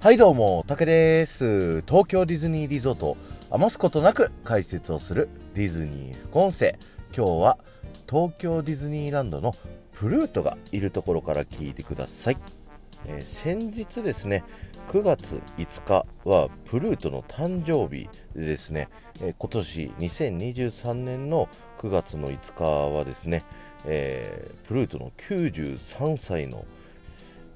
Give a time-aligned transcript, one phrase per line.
[0.00, 1.82] はいどうも、竹です。
[1.82, 3.16] 東京ディズニーリゾート
[3.50, 6.78] 余すことなく解説をするディズニー副音声。
[7.12, 7.58] 今日は
[8.08, 9.56] 東京ディズニーランドの
[9.90, 12.36] プルートがいるところから聞いてください。
[13.06, 14.44] えー、先日ですね、
[14.86, 18.90] 9月5日はプルートの誕生日でですね、
[19.20, 23.42] えー、今年2023年の9月の5日はですね、
[23.84, 26.68] えー、プルートの93歳の誕生日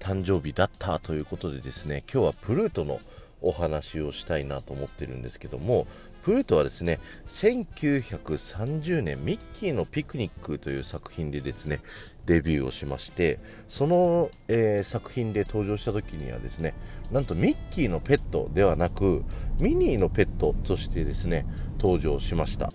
[0.00, 2.98] 誕生日だったということでですね今日はプルートの
[3.42, 5.86] お話をしたいなと思ってるんですけども
[6.22, 11.80] プルートはですね1930年ミッキーのピクニックという作品でですね
[12.26, 16.74] デビューをしましてその、えー、作品で登場した時にはですね
[17.10, 19.24] なんとミッキーのペットではなく
[19.58, 21.46] ミニーのペットとしてですね
[21.78, 22.72] 登場しました。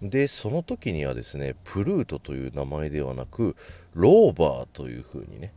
[0.00, 3.56] でその時にはですねプルートという名前ではなく
[3.94, 5.52] ローバーという風にね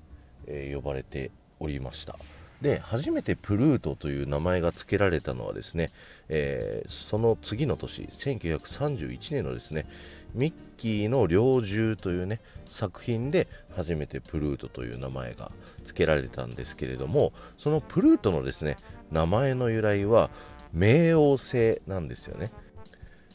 [0.47, 2.17] えー、呼ばれておりました。
[2.61, 5.91] で初めてプルートという名前が付けられたのはですね、
[6.27, 9.85] えー、その次の年1931年のですね
[10.33, 15.51] ミッキーの猟銃というね作品で初めてプルートという名前が
[15.83, 18.77] 付けられたんですけれどもそのプルートのですね
[19.11, 20.31] 名前の由来は
[20.75, 22.51] 冥王星なんですよね。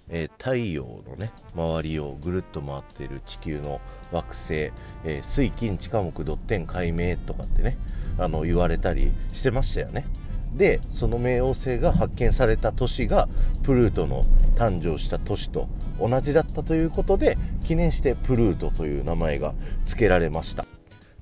[0.09, 7.79] えー、太陽のね周りをぐるっと回っている地球の惑星、えー、水金地下木土天海明とかってね
[8.19, 10.07] あの言われたりしてましたよね。
[10.55, 13.29] でその冥王星が発見された年が
[13.63, 15.67] プルートの誕生した年と
[15.99, 19.55] 同じだったということで記念してプルートという名前が
[19.87, 20.67] 付けられました。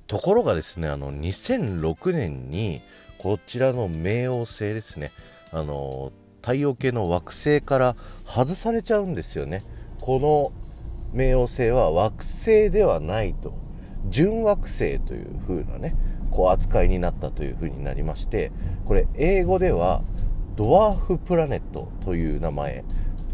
[0.07, 2.81] ところがですねあの2006年に
[3.17, 5.11] こちらの冥王星ですね
[5.53, 9.63] あの太陽系の惑星から外されちゃうんですよね。
[9.99, 10.51] この
[11.17, 13.61] 冥王星は惑星ではないと。
[14.09, 15.95] 準惑星という風なね
[16.29, 18.51] こう扱いになったという風になりまして
[18.85, 20.01] これ英語では
[20.55, 22.83] ドワーフプラネットという名前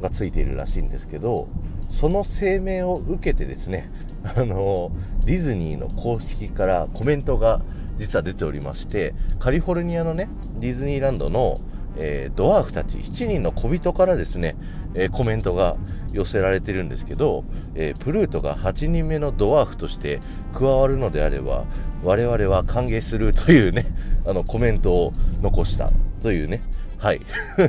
[0.01, 1.47] がついているらしいんですけど
[1.89, 3.89] その声明を受けてですね
[4.23, 4.91] あの
[5.25, 7.61] ディズニーの公式からコメントが
[7.97, 10.29] 実は出ておりましてカリフォルニアのね
[10.59, 11.59] ディズニーランドの
[11.99, 14.55] えー、ドワーフたち7人の小人からですね、
[14.93, 15.77] えー、コメントが
[16.13, 17.43] 寄せられてるんですけど、
[17.75, 20.21] えー、プルートが8人目のドワーフとして
[20.53, 21.65] 加わるのであれば
[22.03, 23.85] 我々は歓迎するというね
[24.25, 25.91] あのコメントを残した
[26.21, 26.61] というね。
[26.97, 27.21] はい。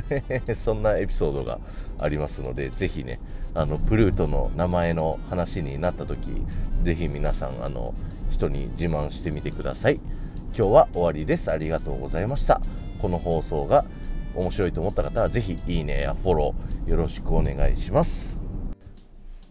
[0.55, 1.59] そんなエピソードが
[1.99, 3.19] ありますのでぜひね
[3.53, 6.29] あのプルートの名前の話になった時
[6.83, 7.93] ぜひ皆さんあの
[8.31, 9.99] 人に自慢してみてください。
[10.57, 11.51] 今日は終わりです。
[11.51, 12.61] ありがとうございました。
[12.99, 13.85] この放送が
[14.35, 18.39] 面白いと思った方はぜひいいねやフォローよろしくお願いします。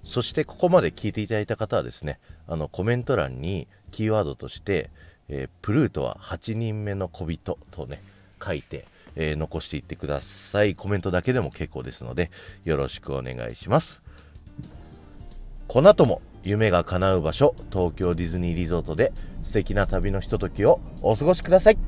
[0.04, 4.90] そしてここまで聞いていただいた方はですねあのコメント欄にキーワードとして
[5.28, 8.02] 「えー、プルートは8人目の小人」とね
[8.42, 10.74] 書いて、えー、残していってください。
[10.74, 12.30] コメントだけでも結構ですので
[12.64, 14.02] よろしくお願いします。
[15.66, 19.12] この後も夢が叶う場所東京ディズニーリゾートで
[19.42, 21.78] 素敵な旅のひとときをお過ごしください。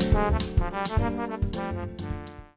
[0.00, 2.27] Thank you.